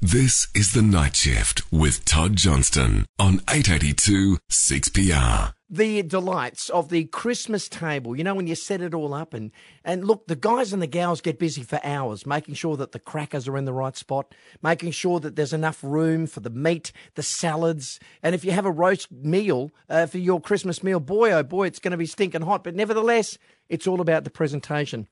[0.00, 5.52] This is the night shift with Tod Johnston on 882 6PR.
[5.68, 8.16] the delights of the Christmas table.
[8.16, 9.50] You know, when you set it all up and,
[9.84, 13.00] and look, the guys and the gals get busy for hours, making sure that the
[13.00, 16.92] crackers are in the right spot, making sure that there's enough room for the meat,
[17.16, 17.98] the salads.
[18.22, 21.66] And if you have a roast meal uh, for your Christmas meal, boy, oh boy,
[21.66, 22.62] it's going to be stinking hot.
[22.62, 23.36] But nevertheless,
[23.68, 25.08] it's all about the presentation.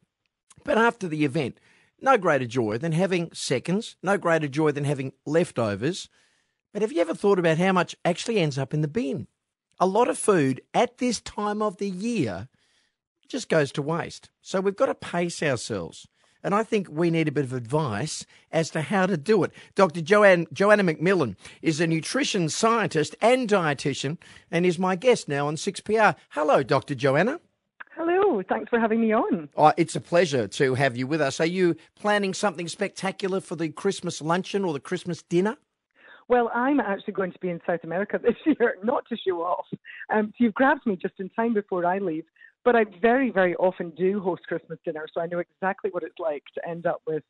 [0.64, 1.58] But after the event,
[2.00, 6.08] no greater joy than having seconds, no greater joy than having leftovers.
[6.72, 9.28] But have you ever thought about how much actually ends up in the bin?
[9.78, 12.48] a lot of food at this time of the year
[13.28, 14.30] just goes to waste.
[14.40, 16.06] So we've got to pace ourselves.
[16.42, 19.50] And I think we need a bit of advice as to how to do it.
[19.74, 20.00] Dr.
[20.00, 24.18] Joanne, Joanna McMillan is a nutrition scientist and dietitian
[24.50, 26.14] and is my guest now on 6PR.
[26.30, 26.94] Hello, Dr.
[26.94, 27.40] Joanna.
[28.42, 29.48] Thanks for having me on.
[29.56, 31.40] Oh, it's a pleasure to have you with us.
[31.40, 35.56] Are you planning something spectacular for the Christmas luncheon or the Christmas dinner?
[36.28, 39.66] Well, I'm actually going to be in South America this year, not to show off.
[40.12, 42.24] Um, so you've grabbed me just in time before I leave.
[42.64, 46.18] But I very, very often do host Christmas dinner, so I know exactly what it's
[46.18, 47.22] like to end up with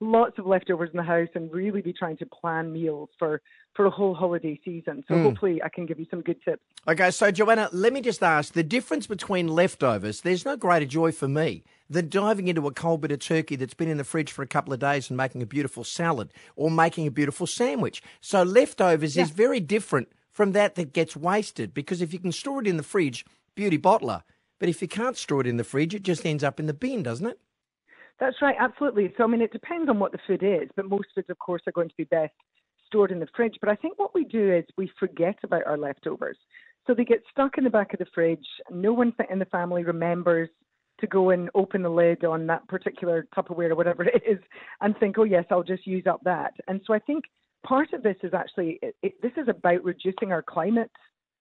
[0.00, 3.40] lots of leftovers in the house and really be trying to plan meals for,
[3.74, 5.04] for a whole holiday season.
[5.08, 5.22] So hmm.
[5.22, 6.62] hopefully I can give you some good tips.
[6.86, 11.12] Okay, so Joanna, let me just ask the difference between leftovers, there's no greater joy
[11.12, 14.32] for me than diving into a cold bit of turkey that's been in the fridge
[14.32, 18.02] for a couple of days and making a beautiful salad or making a beautiful sandwich.
[18.20, 22.60] So leftovers is very different from that that gets wasted because if you can store
[22.60, 24.22] it in the fridge, beauty bottler.
[24.58, 26.74] But if you can't store it in the fridge, it just ends up in the
[26.74, 27.38] bin, doesn't it?
[28.20, 29.12] That's right, absolutely.
[29.16, 31.62] So, I mean, it depends on what the food is, but most foods, of course,
[31.66, 32.32] are going to be best
[32.86, 33.56] stored in the fridge.
[33.60, 36.38] But I think what we do is we forget about our leftovers.
[36.86, 38.46] So they get stuck in the back of the fridge.
[38.70, 40.48] No one in the family remembers
[41.00, 44.38] to go and open the lid on that particular Tupperware or whatever it is
[44.80, 46.54] and think, oh, yes, I'll just use up that.
[46.68, 47.24] And so I think
[47.66, 50.90] part of this is actually, it, it, this is about reducing our climate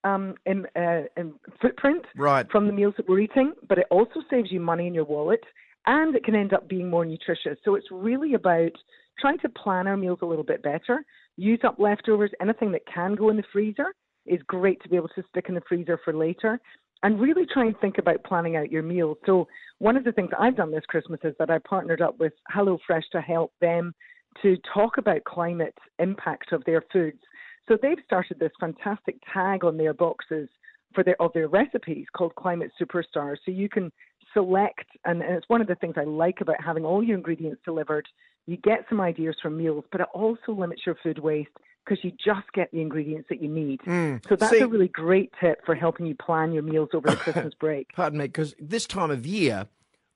[0.03, 2.49] um, in, uh, in footprint Right.
[2.51, 5.43] from the meals that we're eating, but it also saves you money in your wallet
[5.85, 7.57] and it can end up being more nutritious.
[7.63, 8.71] So it's really about
[9.19, 11.03] trying to plan our meals a little bit better,
[11.37, 13.93] use up leftovers, anything that can go in the freezer
[14.25, 16.59] is great to be able to stick in the freezer for later.
[17.03, 19.17] And really try and think about planning out your meals.
[19.25, 19.45] So
[19.79, 23.09] one of the things I've done this Christmas is that I partnered up with HelloFresh
[23.11, 23.93] to help them
[24.41, 27.19] to talk about climate impact of their foods.
[27.67, 30.47] So they've started this fantastic tag on their boxes
[30.93, 33.37] for their of their recipes called Climate Superstars.
[33.45, 33.91] So you can
[34.33, 37.61] select, and, and it's one of the things I like about having all your ingredients
[37.65, 38.07] delivered.
[38.45, 41.51] You get some ideas from meals, but it also limits your food waste
[41.85, 43.81] because you just get the ingredients that you need.
[43.81, 44.27] Mm.
[44.27, 47.15] So that's See- a really great tip for helping you plan your meals over the
[47.15, 47.93] Christmas break.
[47.93, 49.67] Pardon me, because this time of year,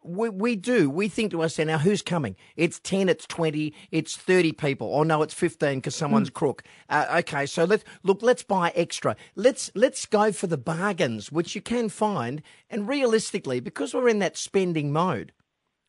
[0.08, 0.90] we, we do.
[0.90, 2.36] We think to ourselves, now who's coming?
[2.56, 4.88] It's 10, it's 20, it's 30 people.
[4.88, 6.34] Or no, it's 15 because someone's mm.
[6.34, 6.64] crook.
[6.90, 9.16] Uh, okay, so let's look, let's buy extra.
[9.36, 12.42] Let's, let's go for the bargains, which you can find.
[12.70, 15.34] And realistically, because we're in that spending mode,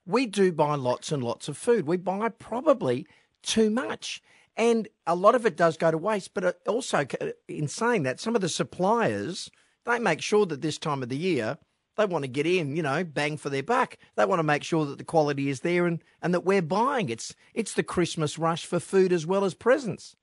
[0.06, 1.86] we do buy lots and lots of food.
[1.86, 3.06] We buy probably
[3.42, 4.22] too much.
[4.56, 6.34] And a lot of it does go to waste.
[6.34, 9.50] But uh, also, uh, in saying that, some of the suppliers,
[9.86, 11.58] they make sure that this time of the year,
[11.98, 13.98] they want to get in, you know, bang for their buck.
[14.16, 17.10] They want to make sure that the quality is there and, and that we're buying.
[17.10, 20.16] It's, it's the Christmas rush for food as well as presents.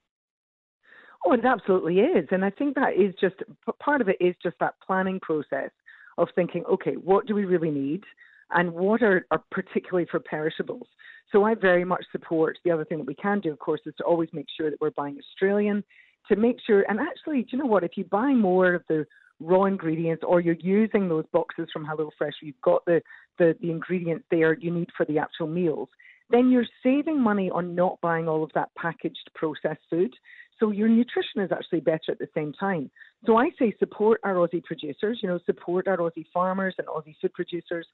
[1.26, 2.28] Oh, it absolutely is.
[2.32, 3.36] And I think that is just
[3.80, 5.70] part of it is just that planning process
[6.18, 8.04] of thinking, okay, what do we really need?
[8.52, 10.88] And what are, are particularly for perishables?
[11.32, 13.96] So I very much support the other thing that we can do, of course, is
[13.98, 15.84] to always make sure that we're buying Australian,
[16.30, 17.84] to make sure, and actually, do you know what?
[17.84, 19.06] If you buy more of the
[19.40, 23.02] raw ingredients or you're using those boxes from HelloFresh, you've got the,
[23.38, 25.90] the, the ingredients there you need for the actual meals,
[26.30, 30.14] then you're saving money on not buying all of that packaged processed food.
[30.60, 32.90] So your nutrition is actually better at the same time.
[33.26, 37.16] So I say support our Aussie producers, you know, support our Aussie farmers and Aussie
[37.22, 37.86] food producers.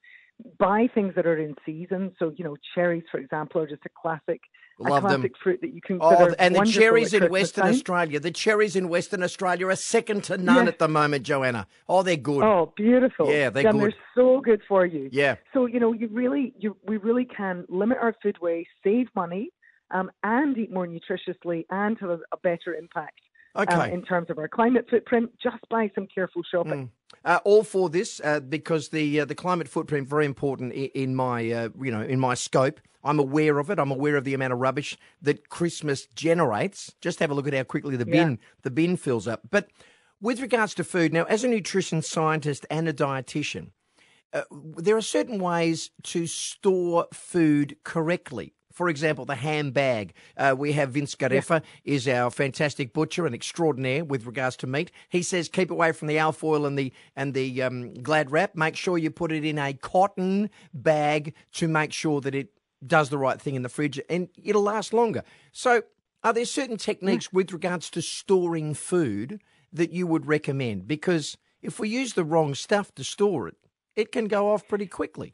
[0.59, 2.11] Buy things that are in season.
[2.19, 4.41] So, you know, cherries, for example, are just a classic,
[4.79, 5.21] Love a them.
[5.21, 5.97] classic fruit that you can.
[6.01, 7.73] Oh, and the cherries in Western time.
[7.73, 10.69] Australia, the cherries in Western Australia are second to none Yeah.
[10.69, 11.67] at the moment, Joanna.
[11.87, 12.43] Oh, they're good.
[12.43, 13.31] Oh, beautiful!
[13.31, 13.91] Yeah, they're and good.
[13.91, 15.09] they're so good for you.
[15.11, 15.35] Yeah.
[15.53, 19.51] So you know, you really, you we really can limit our food waste, save money,
[19.91, 23.19] um, and eat more nutritiously, and have a, a better impact
[23.55, 26.91] um, in terms of our climate footprint, just by some careful shopping.
[27.25, 31.15] Uh, all for this uh, because the uh, the climate footprint very important in, in
[31.15, 32.79] my uh, you know in my scope.
[33.03, 33.79] I'm aware of it.
[33.79, 36.93] I'm aware of the amount of rubbish that Christmas generates.
[37.01, 39.41] Just have a look at how quickly the bin the bin fills up.
[39.49, 39.69] But
[40.21, 43.71] with regards to food, now as a nutrition scientist and a dietitian,
[44.33, 44.43] uh,
[44.77, 48.53] there are certain ways to store food correctly.
[48.71, 50.13] For example, the ham bag.
[50.37, 54.91] Uh, we have Vince Gareffa is our fantastic butcher and extraordinaire with regards to meat.
[55.09, 58.55] He says keep away from the alfoil and the and the um, glad wrap.
[58.55, 62.53] Make sure you put it in a cotton bag to make sure that it
[62.85, 65.23] does the right thing in the fridge and it'll last longer.
[65.51, 65.83] So,
[66.23, 69.41] are there certain techniques with regards to storing food
[69.73, 70.87] that you would recommend?
[70.87, 73.55] Because if we use the wrong stuff to store it,
[73.95, 75.33] it can go off pretty quickly.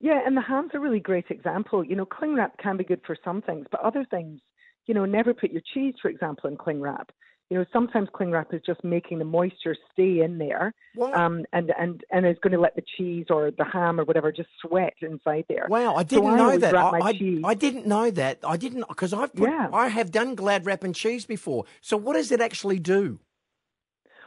[0.00, 1.84] Yeah, and the ham's a really great example.
[1.84, 4.40] You know, cling wrap can be good for some things, but other things,
[4.86, 7.10] you know, never put your cheese, for example, in cling wrap.
[7.48, 10.74] You know, sometimes cling wrap is just making the moisture stay in there,
[11.14, 14.32] um, and and and is going to let the cheese or the ham or whatever
[14.32, 15.66] just sweat inside there.
[15.68, 16.74] Wow, I didn't so I know that.
[16.74, 18.40] I, I, I, didn't know that.
[18.42, 19.68] I didn't because I've put, yeah.
[19.72, 21.66] I have done glad wrap and cheese before.
[21.80, 23.20] So what does it actually do?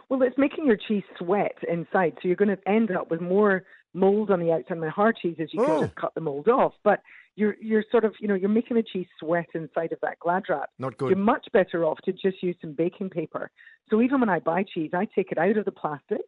[0.10, 3.64] Well, it's making your cheese sweat inside, so you're going to end up with more
[3.94, 4.82] mold on the outside.
[4.82, 5.66] The hard cheeses, you oh.
[5.66, 7.02] can just cut the mold off, but
[7.36, 10.44] you're you're sort of you know you're making the cheese sweat inside of that glad
[10.50, 10.70] wrap.
[10.80, 11.10] Not good.
[11.10, 13.52] You're much better off to just use some baking paper.
[13.90, 16.22] So even when I buy cheese, I take it out of the plastic.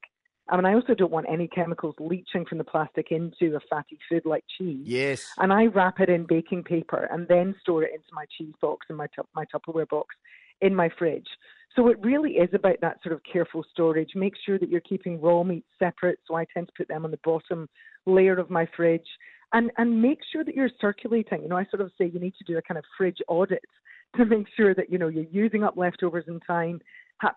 [0.49, 3.97] I mean, I also don't want any chemicals leaching from the plastic into a fatty
[4.09, 4.83] food like cheese.
[4.83, 5.25] Yes.
[5.37, 8.87] And I wrap it in baking paper and then store it into my cheese box
[8.89, 10.15] and my my Tupperware box
[10.61, 11.27] in my fridge.
[11.75, 14.11] So it really is about that sort of careful storage.
[14.15, 16.19] Make sure that you're keeping raw meat separate.
[16.27, 17.69] So I tend to put them on the bottom
[18.05, 19.07] layer of my fridge.
[19.53, 21.43] And and make sure that you're circulating.
[21.43, 23.63] You know, I sort of say you need to do a kind of fridge audit
[24.15, 26.81] to make sure that you know you're using up leftovers in time.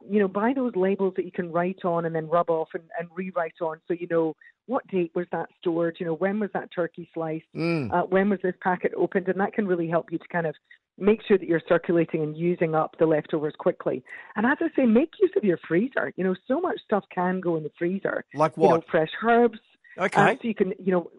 [0.08, 2.84] You know, buy those labels that you can write on and then rub off and,
[2.98, 4.34] and rewrite on, so you know
[4.66, 5.96] what date was that stored.
[6.00, 7.44] You know, when was that turkey sliced?
[7.54, 7.92] Mm.
[7.92, 9.28] Uh, when was this packet opened?
[9.28, 10.54] And that can really help you to kind of
[10.96, 14.02] make sure that you're circulating and using up the leftovers quickly.
[14.36, 16.12] And as I say, make use of your freezer.
[16.16, 18.24] You know, so much stuff can go in the freezer.
[18.34, 18.68] Like what?
[18.68, 19.58] You know, fresh herbs.
[19.98, 20.20] Okay.
[20.20, 21.10] Uh, so you can, you know,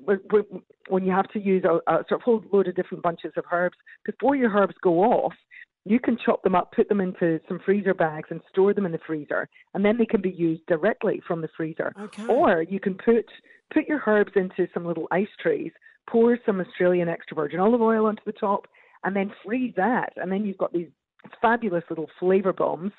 [0.89, 3.45] when you have to use a, a sort of whole load of different bunches of
[3.51, 5.33] herbs, before your herbs go off,
[5.85, 8.91] you can chop them up, put them into some freezer bags, and store them in
[8.91, 11.93] the freezer, and then they can be used directly from the freezer.
[11.99, 12.25] Okay.
[12.27, 13.25] Or you can put
[13.71, 15.71] put your herbs into some little ice trays,
[16.09, 18.67] pour some Australian extra virgin olive oil onto the top,
[19.03, 20.13] and then freeze that.
[20.17, 20.89] And then you've got these
[21.41, 22.91] fabulous little flavor bombs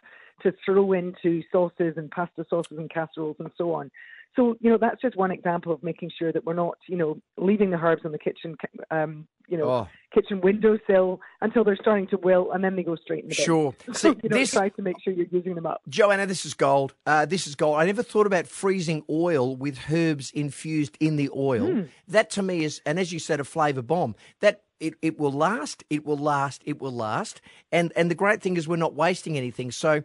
[0.43, 3.91] to throw into sauces and pasta sauces and casseroles and so on.
[4.35, 7.19] So, you know, that's just one example of making sure that we're not, you know,
[7.39, 8.57] leaving the herbs on the kitchen,
[8.91, 9.89] um, you know, oh.
[10.15, 13.45] kitchen windowsill until they're starting to wilt and then they go straight in the bin.
[13.45, 13.75] Sure.
[13.95, 15.81] So, you know, this, try to make sure you're using them up.
[15.89, 16.95] Joanna, this is gold.
[17.07, 17.79] Uh, this is gold.
[17.79, 21.69] I never thought about freezing oil with herbs infused in the oil.
[21.69, 21.89] Mm.
[22.09, 24.17] That to me is, and as you said, a flavour bomb.
[24.41, 27.41] That it, it will last, it will last, it will last.
[27.73, 29.71] And and the great thing is we're not wasting anything.
[29.71, 30.03] So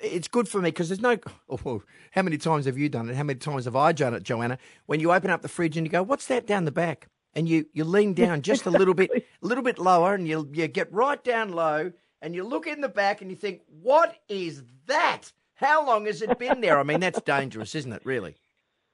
[0.00, 1.16] it's good for me because there's no.
[1.50, 3.16] Oh, how many times have you done it?
[3.16, 4.58] How many times have I done it, Joanna?
[4.86, 7.48] When you open up the fridge and you go, "What's that down the back?" and
[7.48, 10.68] you you lean down just a little bit, a little bit lower, and you you
[10.68, 14.62] get right down low, and you look in the back and you think, "What is
[14.86, 15.32] that?
[15.54, 18.02] How long has it been there?" I mean, that's dangerous, isn't it?
[18.04, 18.36] Really.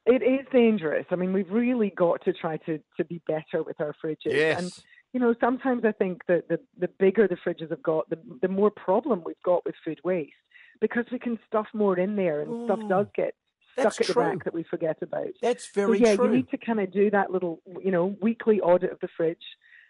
[0.07, 1.07] It is dangerous.
[1.11, 4.33] I mean, we've really got to try to, to be better with our fridges.
[4.33, 4.59] Yes.
[4.61, 4.73] And
[5.15, 8.49] you know, sometimes I think that the, the bigger the fridges have got, the, the
[8.49, 10.33] more problem we've got with food waste
[10.81, 13.35] because we can stuff more in there and Oh, stuff does get
[13.77, 14.23] that's stuck at true.
[14.23, 15.29] the back that we forget about.
[15.43, 16.27] That's very so yeah, true.
[16.27, 19.39] you need to kind of do that little, you know, weekly audit of the fridge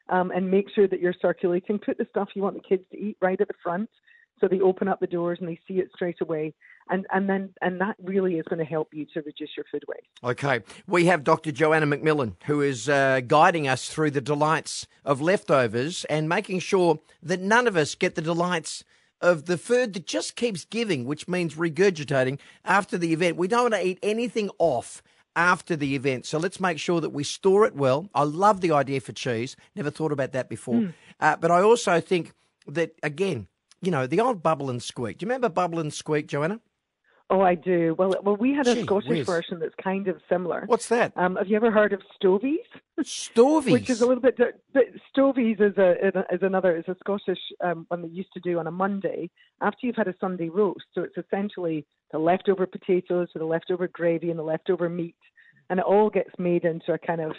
[0.09, 1.79] um, and make sure that you're circulating.
[1.79, 3.91] Put the stuff you want the kids to eat right at the front,
[4.41, 6.55] so they open up the doors and they see it straight away.
[6.91, 9.85] And and then and that really is going to help you to reduce your food
[9.89, 10.07] waste.
[10.23, 10.61] Okay.
[10.87, 11.51] We have Dr.
[11.53, 17.01] Joanna McMillan, who is uh, guiding us through the delights of leftovers and making sure
[17.23, 18.85] that none of us get the delights
[19.25, 23.37] of the food that just keeps giving, which means regurgitating after the event.
[23.37, 25.03] We don't want to eat anything off
[25.35, 26.27] after the event.
[26.27, 28.09] So let's make sure that we store it well.
[28.15, 29.57] I love the idea for cheese.
[29.75, 30.93] Never thought about that before.
[31.19, 32.33] Uh, but I also think
[32.69, 33.49] that, again,
[33.81, 35.19] you know, the old bubble and squeak.
[35.19, 36.61] Do you remember bubble and squeak, Joanna?
[37.31, 37.95] Oh, I do.
[37.99, 39.27] Well, well, we had a Gee Scottish whiz.
[39.27, 40.65] version that's kind of similar.
[40.67, 41.13] What's that?
[41.17, 42.59] Um, have you ever heard of stovies?
[43.03, 43.73] Stovies.
[43.73, 44.37] Which is a little bit.
[44.37, 48.59] But stovies is a is another is a Scottish um, one they used to do
[48.59, 49.31] on a Monday
[49.63, 50.85] after you've had a Sunday roast.
[50.95, 55.17] So it's essentially the leftover potatoes with the leftover gravy and the leftover meat,
[55.71, 57.33] and it all gets made into a kind of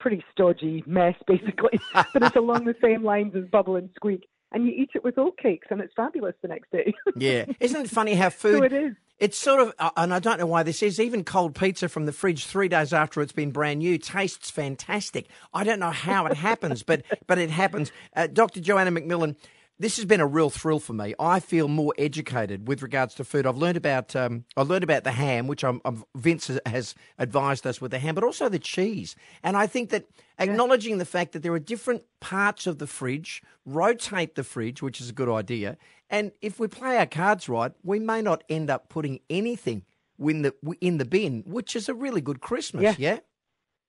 [0.00, 1.78] pretty stodgy mess, basically.
[1.92, 5.16] but it's along the same lines as bubble and squeak, and you eat it with
[5.16, 6.94] oatcakes, and it's fabulous the next day.
[7.16, 7.44] yeah.
[7.60, 8.58] Isn't it funny how food.
[8.58, 8.94] so it is.
[9.18, 12.06] It's sort of, uh, and I don't know why this is, even cold pizza from
[12.06, 15.26] the fridge three days after it's been brand new tastes fantastic.
[15.52, 17.90] I don't know how it happens, but but it happens.
[18.14, 18.60] Uh, Dr.
[18.60, 19.34] Joanna McMillan,
[19.80, 21.14] this has been a real thrill for me.
[21.18, 23.44] I feel more educated with regards to food.
[23.44, 27.66] I've learned about um, I learned about the ham, which I'm, I'm, Vince has advised
[27.66, 29.16] us with the ham, but also the cheese.
[29.42, 30.06] And I think that
[30.38, 35.00] acknowledging the fact that there are different parts of the fridge, rotate the fridge, which
[35.00, 35.76] is a good idea.
[36.10, 39.84] And if we play our cards right, we may not end up putting anything
[40.18, 42.82] in the in the bin, which is a really good Christmas.
[42.82, 42.94] Yeah.
[42.98, 43.18] yeah?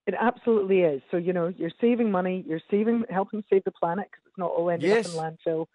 [0.05, 1.01] It absolutely is.
[1.11, 4.51] So you know, you're saving money, you're saving, helping save the planet because it's not
[4.51, 5.07] all ending yes.
[5.07, 5.65] up in landfill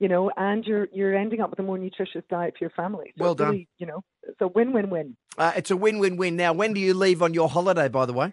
[0.00, 3.12] you know, and you're you're ending up with a more nutritious diet for your family.
[3.18, 3.50] So well done.
[3.50, 5.16] Really, you know, it's a win-win-win.
[5.38, 6.36] Uh, it's a win-win-win.
[6.36, 7.88] Now, when do you leave on your holiday?
[7.88, 8.32] By the way.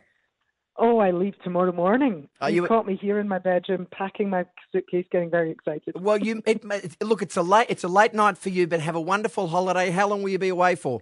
[0.80, 2.30] Oh, I leave tomorrow morning.
[2.40, 5.96] Are you, you caught me here in my bedroom, packing my suitcase, getting very excited.
[6.00, 6.64] Well, you it,
[7.02, 7.24] look.
[7.24, 7.68] It's a late.
[7.70, 9.90] It's a late night for you, but have a wonderful holiday.
[9.90, 11.02] How long will you be away for?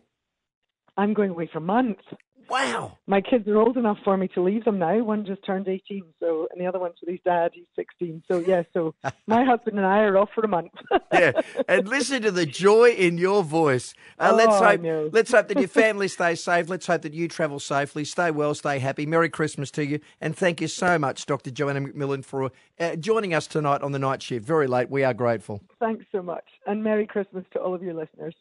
[0.96, 2.04] I'm going away for months.
[2.50, 2.98] Wow.
[3.08, 5.04] My kids are old enough for me to leave them now.
[5.04, 7.52] One just turned 18, so and the other one's with his dad.
[7.54, 8.24] He's 16.
[8.30, 8.94] So yeah, so
[9.28, 10.72] my husband and I are off for a month.
[11.12, 11.32] yeah,
[11.68, 13.94] and listen to the joy in your voice.
[14.20, 15.14] Uh, oh, let's hope.
[15.14, 16.70] Let's hope that your family stays safe.
[16.70, 18.06] Let's hope that you travel safely.
[18.06, 18.54] Stay well.
[18.54, 19.06] Stay happy.
[19.06, 21.52] Merry Christmas to you, and thank you so much, Dr.
[21.52, 24.46] Joanna McMillan, for uh, joining us tonight on the night shift.
[24.46, 24.90] Very late.
[24.90, 25.62] We are grateful.
[25.80, 28.36] Thanks so much, and Merry Christmas to all of your listeners.